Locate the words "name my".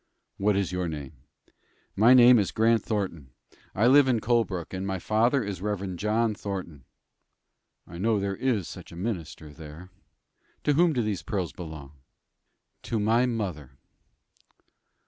0.87-2.15